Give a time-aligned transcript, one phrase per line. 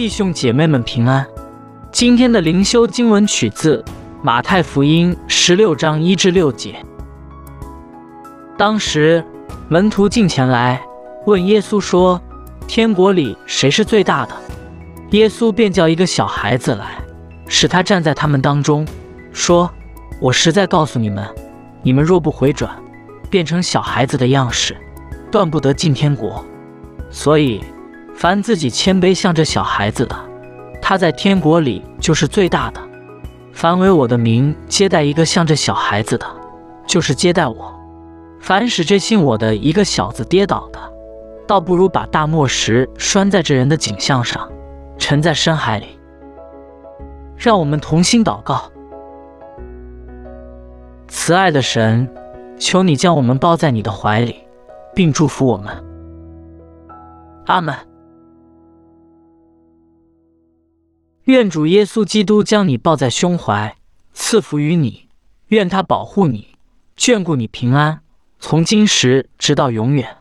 [0.00, 1.26] 弟兄姐妹们平安。
[1.92, 3.84] 今天的灵修经文取自
[4.22, 6.82] 马太福音十六章一至六节。
[8.56, 9.22] 当时
[9.68, 10.80] 门徒进前来
[11.26, 12.18] 问耶稣说
[12.66, 14.34] ：“天国里谁是最大的？”
[15.12, 17.04] 耶稣便叫一个小孩子来，
[17.46, 18.86] 使他站在他们当中，
[19.34, 19.70] 说
[20.18, 21.28] ：“我实在告诉你们，
[21.82, 22.74] 你们若不回转，
[23.28, 24.74] 变成小孩子的样式，
[25.30, 26.42] 断不得进天国。
[27.10, 27.62] 所以。”
[28.20, 30.14] 凡自己谦卑像这小孩子的，
[30.82, 32.78] 他在天国里就是最大的；
[33.50, 36.26] 凡为我的名接待一个像这小孩子的，
[36.86, 37.74] 就是接待我；
[38.38, 40.78] 凡使这信我的一个小子跌倒的，
[41.46, 44.46] 倒不如把大磨石拴在这人的颈项上，
[44.98, 45.86] 沉在深海里。
[47.38, 48.70] 让我们同心祷告：
[51.08, 52.06] 慈爱的神，
[52.58, 54.36] 求你将我们抱在你的怀里，
[54.94, 55.74] 并祝福我们。
[57.46, 57.74] 阿门。
[61.30, 63.76] 愿主耶稣基督将你抱在胸怀，
[64.12, 65.06] 赐福于你。
[65.48, 66.56] 愿他保护你，
[66.96, 68.02] 眷顾你平安，
[68.38, 70.19] 从今时直到永远。